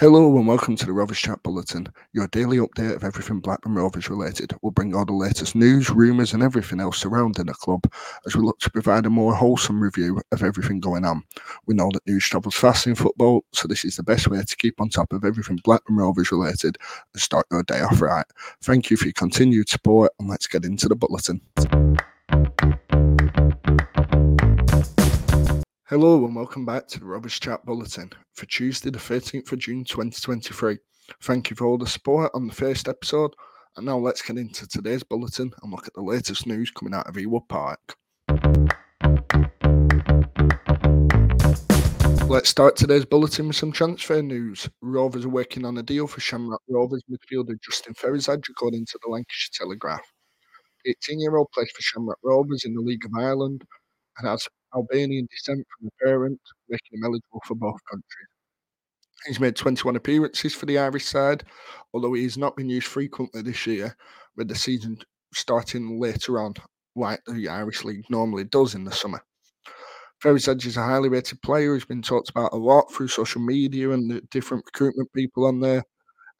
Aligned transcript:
Hello 0.00 0.36
and 0.36 0.46
welcome 0.46 0.76
to 0.76 0.86
the 0.86 0.92
Rovers 0.92 1.18
Chat 1.18 1.42
Bulletin, 1.42 1.88
your 2.12 2.28
daily 2.28 2.58
update 2.58 2.94
of 2.94 3.02
everything 3.02 3.40
Blackburn 3.40 3.74
Rovers 3.74 4.08
related. 4.08 4.52
We'll 4.62 4.70
bring 4.70 4.94
all 4.94 5.04
the 5.04 5.12
latest 5.12 5.56
news, 5.56 5.90
rumours, 5.90 6.32
and 6.32 6.40
everything 6.40 6.78
else 6.78 6.98
surrounding 6.98 7.46
the 7.46 7.54
club 7.54 7.82
as 8.24 8.36
we 8.36 8.44
look 8.44 8.60
to 8.60 8.70
provide 8.70 9.06
a 9.06 9.10
more 9.10 9.34
wholesome 9.34 9.80
review 9.80 10.20
of 10.30 10.44
everything 10.44 10.78
going 10.78 11.04
on. 11.04 11.24
We 11.66 11.74
know 11.74 11.90
that 11.92 12.06
news 12.06 12.24
travels 12.24 12.54
fast 12.54 12.86
in 12.86 12.94
football, 12.94 13.44
so 13.52 13.66
this 13.66 13.84
is 13.84 13.96
the 13.96 14.04
best 14.04 14.28
way 14.28 14.40
to 14.40 14.56
keep 14.56 14.80
on 14.80 14.88
top 14.88 15.12
of 15.12 15.24
everything 15.24 15.58
Blackburn 15.64 15.96
Rovers 15.96 16.30
related 16.30 16.78
and 17.12 17.20
start 17.20 17.46
your 17.50 17.64
day 17.64 17.80
off 17.80 18.00
right. 18.00 18.26
Thank 18.62 18.92
you 18.92 18.96
for 18.96 19.06
your 19.06 19.14
continued 19.14 19.68
support, 19.68 20.12
and 20.20 20.28
let's 20.28 20.46
get 20.46 20.64
into 20.64 20.86
the 20.86 20.94
bulletin. 20.94 21.40
Hello 25.86 26.24
and 26.24 26.36
welcome 26.36 26.64
back 26.64 26.86
to 26.86 27.00
the 27.00 27.04
Rovers 27.04 27.40
Chat 27.40 27.66
Bulletin 27.66 28.12
for 28.38 28.46
Tuesday, 28.46 28.90
the 28.90 28.98
13th 28.98 29.50
of 29.50 29.58
June 29.58 29.82
2023. 29.82 30.78
Thank 31.22 31.50
you 31.50 31.56
for 31.56 31.66
all 31.66 31.76
the 31.76 31.86
support 31.88 32.30
on 32.34 32.46
the 32.46 32.54
first 32.54 32.88
episode, 32.88 33.34
and 33.76 33.84
now 33.84 33.98
let's 33.98 34.22
get 34.22 34.38
into 34.38 34.68
today's 34.68 35.02
bulletin 35.02 35.52
and 35.60 35.72
look 35.72 35.88
at 35.88 35.94
the 35.94 36.02
latest 36.02 36.46
news 36.46 36.70
coming 36.70 36.94
out 36.94 37.08
of 37.08 37.16
Ewood 37.16 37.48
Park. 37.48 37.80
Let's 42.28 42.48
start 42.48 42.76
today's 42.76 43.04
bulletin 43.04 43.48
with 43.48 43.56
some 43.56 43.72
transfer 43.72 44.22
news. 44.22 44.68
Rovers 44.82 45.24
are 45.24 45.30
working 45.30 45.64
on 45.64 45.76
a 45.78 45.82
deal 45.82 46.06
for 46.06 46.20
Shamrock 46.20 46.62
Rovers 46.68 47.02
midfielder 47.10 47.60
Justin 47.60 47.94
Ferizaj, 47.94 48.48
according 48.48 48.86
to 48.86 48.98
the 49.02 49.10
Lancashire 49.10 49.50
Telegraph. 49.52 50.12
18 50.86 51.20
year 51.20 51.36
old 51.36 51.48
plays 51.52 51.70
for 51.74 51.82
Shamrock 51.82 52.18
Rovers 52.22 52.64
in 52.64 52.74
the 52.74 52.82
League 52.82 53.04
of 53.04 53.10
Ireland 53.18 53.64
and 54.18 54.28
has 54.28 54.46
Albanian 54.74 55.26
descent 55.30 55.66
from 55.78 55.88
a 55.88 56.04
parent, 56.04 56.40
making 56.68 56.98
him 56.98 57.04
eligible 57.04 57.42
for 57.46 57.54
both 57.54 57.80
countries. 57.90 58.28
He's 59.26 59.38
made 59.40 59.54
21 59.56 59.94
appearances 59.96 60.54
for 60.54 60.66
the 60.66 60.78
Irish 60.78 61.06
side, 61.06 61.44
although 61.94 62.14
he 62.14 62.24
has 62.24 62.36
not 62.36 62.56
been 62.56 62.68
used 62.68 62.86
frequently 62.88 63.42
this 63.42 63.64
year, 63.66 63.96
with 64.36 64.48
the 64.48 64.56
season 64.56 64.98
starting 65.32 66.00
later 66.00 66.40
on, 66.40 66.54
like 66.96 67.20
the 67.26 67.48
Irish 67.48 67.84
League 67.84 68.10
normally 68.10 68.44
does 68.44 68.74
in 68.74 68.84
the 68.84 68.92
summer. 68.92 69.22
Ferizaj 70.22 70.64
is 70.66 70.76
a 70.76 70.82
highly 70.82 71.08
rated 71.08 71.40
player 71.42 71.74
who's 71.74 71.84
been 71.84 72.02
talked 72.02 72.30
about 72.30 72.52
a 72.52 72.56
lot 72.56 72.92
through 72.92 73.08
social 73.08 73.40
media 73.40 73.90
and 73.90 74.10
the 74.10 74.20
different 74.30 74.64
recruitment 74.66 75.12
people 75.12 75.44
on 75.46 75.60
there 75.60 75.82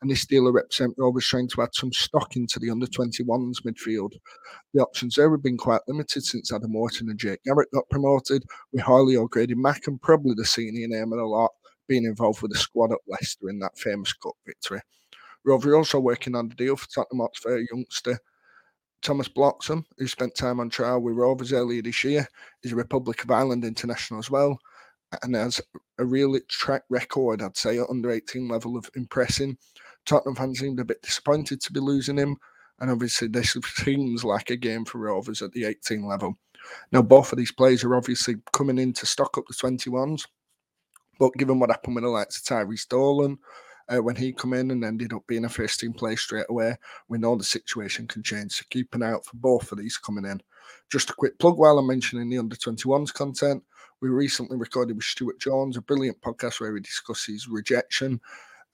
and 0.00 0.10
this 0.10 0.26
deal 0.26 0.44
will 0.44 0.52
represent 0.52 0.94
Rovers 0.96 1.26
trying 1.26 1.48
to 1.48 1.62
add 1.62 1.74
some 1.74 1.92
stock 1.92 2.36
into 2.36 2.58
the 2.58 2.70
under 2.70 2.86
21s 2.86 3.62
midfield. 3.64 4.12
The 4.74 4.80
options 4.80 5.16
there 5.16 5.30
have 5.30 5.42
been 5.42 5.56
quite 5.56 5.80
limited 5.88 6.24
since 6.24 6.52
Adam 6.52 6.72
Morton 6.72 7.08
and 7.10 7.18
Jake 7.18 7.42
Garrett 7.44 7.70
got 7.72 7.88
promoted, 7.90 8.44
with 8.72 8.82
Harley 8.82 9.16
O'Grady-Macken 9.16 10.00
probably 10.00 10.34
the 10.36 10.44
senior 10.44 10.86
name 10.88 11.12
of 11.12 11.18
the 11.18 11.24
lot, 11.24 11.50
being 11.88 12.04
involved 12.04 12.42
with 12.42 12.52
the 12.52 12.58
squad 12.58 12.92
at 12.92 12.98
Leicester 13.08 13.48
in 13.48 13.58
that 13.58 13.78
famous 13.78 14.12
cup 14.12 14.34
victory. 14.46 14.80
Rovers 15.44 15.74
also 15.74 15.98
working 15.98 16.34
on 16.34 16.48
the 16.48 16.54
deal 16.54 16.76
for 16.76 16.88
Tottenham 16.88 17.20
Hotspur 17.20 17.64
youngster 17.72 18.18
Thomas 19.02 19.28
Bloxham, 19.28 19.84
who 19.96 20.06
spent 20.06 20.34
time 20.34 20.60
on 20.60 20.70
trial 20.70 21.00
with 21.00 21.14
Rovers 21.14 21.52
earlier 21.52 21.82
this 21.82 22.02
year, 22.04 22.26
is 22.62 22.72
a 22.72 22.76
Republic 22.76 23.22
of 23.22 23.30
Ireland 23.30 23.64
international 23.64 24.18
as 24.18 24.30
well, 24.30 24.58
and 25.22 25.34
has 25.34 25.60
a 25.98 26.04
real 26.04 26.38
track 26.48 26.82
record, 26.90 27.42
I'd 27.42 27.56
say, 27.56 27.78
at 27.78 27.88
under 27.88 28.10
18 28.10 28.48
level 28.48 28.76
of 28.76 28.90
impressing 28.96 29.56
Tottenham 30.08 30.34
fans 30.34 30.58
seemed 30.58 30.80
a 30.80 30.84
bit 30.84 31.02
disappointed 31.02 31.60
to 31.60 31.72
be 31.72 31.80
losing 31.80 32.16
him, 32.16 32.36
and 32.80 32.90
obviously 32.90 33.28
this 33.28 33.56
seems 33.76 34.24
like 34.24 34.50
a 34.50 34.56
game 34.56 34.84
for 34.84 34.98
Rovers 34.98 35.42
at 35.42 35.52
the 35.52 35.66
18 35.66 36.06
level. 36.06 36.38
Now, 36.90 37.02
both 37.02 37.30
of 37.32 37.38
these 37.38 37.52
players 37.52 37.84
are 37.84 37.94
obviously 37.94 38.36
coming 38.52 38.78
in 38.78 38.94
to 38.94 39.06
stock 39.06 39.36
up 39.36 39.44
the 39.46 39.54
21s, 39.54 40.26
but 41.18 41.34
given 41.34 41.58
what 41.60 41.70
happened 41.70 41.94
with 41.94 42.04
the 42.04 42.10
likes 42.10 42.38
of 42.38 42.44
Tyrhys 42.44 42.88
Dolan, 42.88 43.38
uh, 43.88 44.02
when 44.02 44.16
he 44.16 44.32
come 44.32 44.54
in 44.54 44.70
and 44.70 44.84
ended 44.84 45.12
up 45.12 45.26
being 45.26 45.44
a 45.44 45.48
first 45.48 45.80
team 45.80 45.92
player 45.92 46.16
straight 46.16 46.46
away, 46.48 46.76
we 47.08 47.18
know 47.18 47.36
the 47.36 47.44
situation 47.44 48.06
can 48.06 48.22
change. 48.22 48.52
So 48.52 48.64
keep 48.70 48.94
an 48.94 49.02
eye 49.02 49.12
out 49.12 49.24
for 49.24 49.36
both 49.36 49.72
of 49.72 49.78
these 49.78 49.96
coming 49.96 50.26
in. 50.26 50.42
Just 50.90 51.10
a 51.10 51.14
quick 51.14 51.38
plug 51.38 51.56
while 51.56 51.78
I'm 51.78 51.86
mentioning 51.86 52.28
the 52.28 52.38
under 52.38 52.56
21s 52.56 53.12
content. 53.12 53.62
We 54.00 54.10
recently 54.10 54.56
recorded 54.56 54.96
with 54.96 55.04
Stuart 55.04 55.40
Jones 55.40 55.76
a 55.76 55.80
brilliant 55.80 56.20
podcast 56.20 56.60
where 56.60 56.74
he 56.74 56.80
discusses 56.80 57.48
rejection 57.48 58.20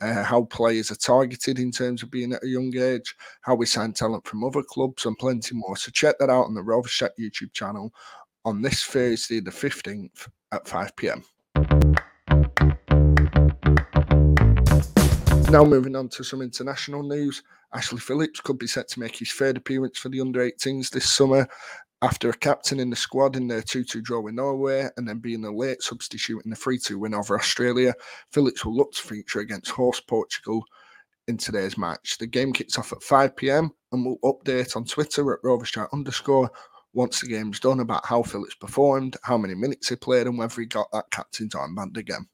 uh, 0.00 0.22
how 0.22 0.44
players 0.44 0.90
are 0.90 0.96
targeted 0.96 1.58
in 1.58 1.70
terms 1.70 2.02
of 2.02 2.10
being 2.10 2.32
at 2.32 2.44
a 2.44 2.48
young 2.48 2.76
age, 2.76 3.14
how 3.42 3.54
we 3.54 3.66
sign 3.66 3.92
talent 3.92 4.26
from 4.26 4.44
other 4.44 4.62
clubs, 4.62 5.06
and 5.06 5.18
plenty 5.18 5.54
more. 5.54 5.76
So 5.76 5.90
check 5.90 6.16
that 6.18 6.30
out 6.30 6.44
on 6.44 6.54
the 6.54 6.62
Rovers 6.62 6.92
Chat 6.92 7.12
YouTube 7.18 7.52
channel 7.52 7.92
on 8.44 8.60
this 8.60 8.82
Thursday, 8.82 9.40
the 9.40 9.50
15th 9.50 10.28
at 10.52 10.68
5 10.68 10.96
pm. 10.96 11.24
Now, 15.50 15.64
moving 15.64 15.94
on 15.94 16.08
to 16.10 16.24
some 16.24 16.42
international 16.42 17.02
news. 17.02 17.42
Ashley 17.72 18.00
Phillips 18.00 18.40
could 18.40 18.58
be 18.58 18.66
set 18.66 18.88
to 18.88 19.00
make 19.00 19.16
his 19.16 19.32
third 19.32 19.56
appearance 19.56 19.98
for 19.98 20.08
the 20.08 20.20
under 20.20 20.40
18s 20.40 20.90
this 20.90 21.08
summer 21.08 21.46
after 22.04 22.28
a 22.28 22.36
captain 22.36 22.78
in 22.78 22.90
the 22.90 22.96
squad 22.96 23.34
in 23.34 23.48
their 23.48 23.62
2 23.62 23.82
2 23.82 24.02
draw 24.02 24.20
with 24.20 24.34
Norway 24.34 24.90
and 24.98 25.08
then 25.08 25.20
being 25.20 25.42
a 25.46 25.50
late 25.50 25.82
substitute 25.82 26.42
in 26.44 26.50
the 26.50 26.56
3 26.56 26.78
2 26.78 26.98
win 26.98 27.14
over 27.14 27.34
Australia, 27.34 27.94
Phillips 28.30 28.62
will 28.62 28.76
look 28.76 28.92
to 28.92 29.00
feature 29.00 29.40
against 29.40 29.70
host 29.70 30.06
Portugal 30.06 30.62
in 31.28 31.38
today's 31.38 31.78
match. 31.78 32.18
The 32.18 32.26
game 32.26 32.52
kicks 32.52 32.76
off 32.78 32.92
at 32.92 33.02
5 33.02 33.34
pm 33.36 33.72
and 33.90 34.04
we'll 34.04 34.18
update 34.22 34.76
on 34.76 34.84
Twitter 34.84 35.32
at 35.32 35.40
Roverschat 35.42 35.88
underscore 35.94 36.50
once 36.92 37.22
the 37.22 37.26
game's 37.26 37.58
done 37.58 37.80
about 37.80 38.04
how 38.04 38.22
Phillips 38.22 38.54
performed, 38.54 39.16
how 39.22 39.38
many 39.38 39.54
minutes 39.54 39.88
he 39.88 39.96
played, 39.96 40.26
and 40.26 40.36
whether 40.36 40.60
he 40.60 40.66
got 40.66 40.92
that 40.92 41.10
captain's 41.10 41.54
armband 41.54 41.96
again. 41.96 42.28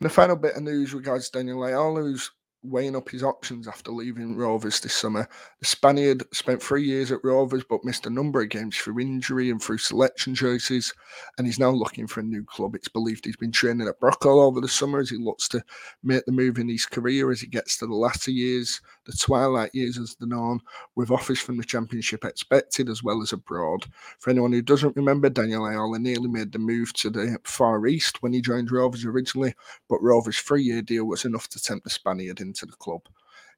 The 0.00 0.10
final 0.10 0.34
bit 0.34 0.56
of 0.56 0.64
news 0.64 0.92
regards 0.92 1.30
Daniel 1.30 1.64
Ayala, 1.64 2.00
who's 2.00 2.32
weighing 2.62 2.94
up 2.94 3.08
his 3.08 3.22
options 3.22 3.66
after 3.66 3.90
leaving 3.90 4.36
Rovers 4.36 4.80
this 4.80 4.92
summer. 4.92 5.28
The 5.60 5.66
Spaniard 5.66 6.24
spent 6.34 6.62
three 6.62 6.84
years 6.84 7.10
at 7.10 7.24
Rovers 7.24 7.64
but 7.68 7.84
missed 7.84 8.06
a 8.06 8.10
number 8.10 8.42
of 8.42 8.50
games 8.50 8.76
through 8.76 9.00
injury 9.00 9.50
and 9.50 9.62
through 9.62 9.78
selection 9.78 10.34
choices, 10.34 10.92
and 11.38 11.46
he's 11.46 11.58
now 11.58 11.70
looking 11.70 12.06
for 12.06 12.20
a 12.20 12.24
new 12.24 12.44
club. 12.44 12.74
It's 12.74 12.88
believed 12.88 13.24
he's 13.24 13.36
been 13.36 13.52
training 13.52 13.88
at 13.88 14.00
Brockhall 14.00 14.42
over 14.44 14.60
the 14.60 14.68
summer 14.68 14.98
as 15.00 15.10
he 15.10 15.16
looks 15.16 15.48
to 15.48 15.62
make 16.02 16.24
the 16.26 16.32
move 16.32 16.58
in 16.58 16.68
his 16.68 16.86
career 16.86 17.30
as 17.30 17.40
he 17.40 17.46
gets 17.46 17.78
to 17.78 17.86
the 17.86 17.94
latter 17.94 18.30
years, 18.30 18.80
the 19.10 19.16
twilight 19.16 19.74
years 19.74 19.98
as 19.98 20.14
the 20.14 20.26
norm, 20.26 20.60
with 20.94 21.10
offers 21.10 21.40
from 21.40 21.56
the 21.56 21.64
Championship 21.64 22.24
expected 22.24 22.88
as 22.88 23.02
well 23.02 23.22
as 23.22 23.32
abroad. 23.32 23.86
For 24.18 24.30
anyone 24.30 24.52
who 24.52 24.62
doesn't 24.62 24.96
remember, 24.96 25.28
Daniel 25.28 25.66
Ayala 25.66 25.98
nearly 25.98 26.28
made 26.28 26.52
the 26.52 26.58
move 26.58 26.92
to 26.94 27.10
the 27.10 27.38
Far 27.44 27.86
East 27.86 28.22
when 28.22 28.32
he 28.32 28.40
joined 28.40 28.70
Rovers 28.70 29.04
originally, 29.04 29.54
but 29.88 30.02
Rovers' 30.02 30.38
three-year 30.38 30.82
deal 30.82 31.04
was 31.06 31.24
enough 31.24 31.48
to 31.48 31.60
tempt 31.60 31.84
the 31.84 31.90
Spaniard 31.90 32.40
into 32.40 32.66
the 32.66 32.72
club. 32.72 33.02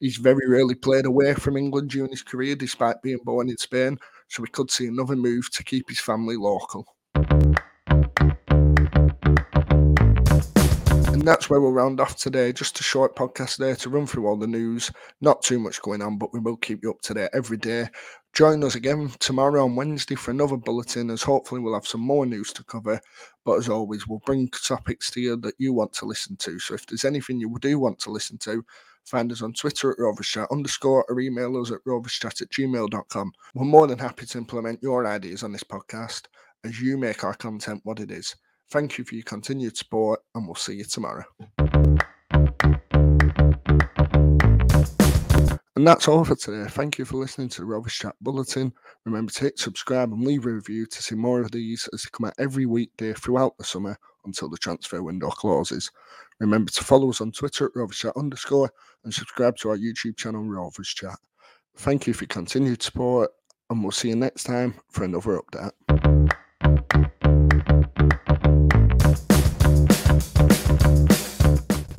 He's 0.00 0.16
very 0.16 0.46
rarely 0.48 0.74
played 0.74 1.06
away 1.06 1.34
from 1.34 1.56
England 1.56 1.90
during 1.90 2.10
his 2.10 2.22
career, 2.22 2.56
despite 2.56 3.02
being 3.02 3.20
born 3.24 3.48
in 3.48 3.56
Spain, 3.56 3.98
so 4.28 4.42
we 4.42 4.48
could 4.48 4.70
see 4.70 4.86
another 4.86 5.16
move 5.16 5.50
to 5.52 5.64
keep 5.64 5.88
his 5.88 6.00
family 6.00 6.36
local. 6.36 6.95
That's 11.26 11.50
where 11.50 11.60
we'll 11.60 11.72
round 11.72 11.98
off 11.98 12.14
today. 12.14 12.52
Just 12.52 12.78
a 12.78 12.84
short 12.84 13.16
podcast 13.16 13.56
there 13.56 13.74
to 13.74 13.90
run 13.90 14.06
through 14.06 14.28
all 14.28 14.36
the 14.36 14.46
news. 14.46 14.92
Not 15.20 15.42
too 15.42 15.58
much 15.58 15.82
going 15.82 16.00
on, 16.00 16.18
but 16.18 16.32
we 16.32 16.38
will 16.38 16.56
keep 16.56 16.84
you 16.84 16.90
up 16.90 17.00
to 17.00 17.14
date 17.14 17.30
every 17.34 17.56
day. 17.56 17.88
Join 18.32 18.62
us 18.62 18.76
again 18.76 19.10
tomorrow 19.18 19.64
on 19.64 19.74
Wednesday 19.74 20.14
for 20.14 20.30
another 20.30 20.56
bulletin, 20.56 21.10
as 21.10 21.24
hopefully 21.24 21.60
we'll 21.60 21.74
have 21.74 21.84
some 21.84 22.00
more 22.00 22.26
news 22.26 22.52
to 22.52 22.62
cover. 22.62 23.00
But 23.44 23.56
as 23.56 23.68
always, 23.68 24.06
we'll 24.06 24.22
bring 24.24 24.48
topics 24.50 25.10
to 25.10 25.20
you 25.20 25.36
that 25.38 25.56
you 25.58 25.72
want 25.72 25.92
to 25.94 26.04
listen 26.04 26.36
to. 26.36 26.60
So 26.60 26.74
if 26.74 26.86
there's 26.86 27.04
anything 27.04 27.40
you 27.40 27.52
do 27.60 27.80
want 27.80 27.98
to 28.00 28.12
listen 28.12 28.38
to, 28.38 28.64
find 29.04 29.32
us 29.32 29.42
on 29.42 29.52
Twitter 29.52 29.90
at 29.90 29.98
roverschat 29.98 30.46
underscore 30.52 31.04
or 31.08 31.18
email 31.18 31.60
us 31.60 31.72
at 31.72 31.82
roverschat 31.88 32.40
at 32.40 32.50
gmail.com. 32.50 33.32
We're 33.56 33.64
more 33.64 33.88
than 33.88 33.98
happy 33.98 34.26
to 34.26 34.38
implement 34.38 34.80
your 34.80 35.04
ideas 35.04 35.42
on 35.42 35.50
this 35.50 35.64
podcast 35.64 36.26
as 36.62 36.80
you 36.80 36.96
make 36.96 37.24
our 37.24 37.34
content 37.34 37.80
what 37.82 37.98
it 37.98 38.12
is. 38.12 38.36
Thank 38.70 38.98
you 38.98 39.04
for 39.04 39.14
your 39.14 39.24
continued 39.24 39.76
support, 39.76 40.20
and 40.34 40.46
we'll 40.46 40.56
see 40.56 40.74
you 40.74 40.84
tomorrow. 40.84 41.24
And 45.76 45.86
that's 45.86 46.08
all 46.08 46.24
for 46.24 46.34
today. 46.34 46.68
Thank 46.70 46.98
you 46.98 47.04
for 47.04 47.18
listening 47.18 47.50
to 47.50 47.60
the 47.60 47.66
Rovers 47.66 47.92
Chat 47.92 48.16
Bulletin. 48.22 48.72
Remember 49.04 49.30
to 49.30 49.44
hit 49.44 49.58
subscribe 49.58 50.10
and 50.10 50.24
leave 50.24 50.46
a 50.46 50.50
review 50.50 50.86
to 50.86 51.02
see 51.02 51.14
more 51.14 51.42
of 51.42 51.52
these 51.52 51.86
as 51.92 52.02
they 52.02 52.08
come 52.12 52.26
out 52.26 52.34
every 52.38 52.64
weekday 52.64 53.12
throughout 53.12 53.58
the 53.58 53.64
summer 53.64 53.96
until 54.24 54.48
the 54.48 54.56
transfer 54.56 55.02
window 55.02 55.28
closes. 55.28 55.90
Remember 56.40 56.70
to 56.72 56.82
follow 56.82 57.10
us 57.10 57.20
on 57.20 57.30
Twitter 57.30 57.66
at 57.66 57.76
Rovers 57.76 57.98
Chat 57.98 58.16
underscore 58.16 58.70
and 59.04 59.12
subscribe 59.12 59.56
to 59.58 59.68
our 59.68 59.76
YouTube 59.76 60.16
channel 60.16 60.42
Rovers 60.42 60.88
Chat. 60.88 61.18
Thank 61.76 62.06
you 62.06 62.14
for 62.14 62.24
your 62.24 62.28
continued 62.28 62.82
support 62.82 63.30
and 63.68 63.82
we'll 63.82 63.92
see 63.92 64.08
you 64.08 64.16
next 64.16 64.44
time 64.44 64.74
for 64.90 65.04
another 65.04 65.38
update. 65.38 66.32